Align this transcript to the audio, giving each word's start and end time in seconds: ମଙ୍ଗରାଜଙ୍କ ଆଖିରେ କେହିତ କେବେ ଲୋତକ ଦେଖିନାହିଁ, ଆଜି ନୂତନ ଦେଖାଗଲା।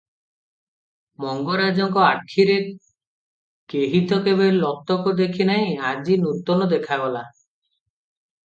ମଙ୍ଗରାଜଙ୍କ 1.25 2.01
ଆଖିରେ 2.05 2.55
କେହିତ 3.75 4.19
କେବେ 4.29 4.49
ଲୋତକ 4.57 5.15
ଦେଖିନାହିଁ, 5.21 5.79
ଆଜି 5.91 6.19
ନୂତନ 6.27 6.71
ଦେଖାଗଲା। 6.73 7.23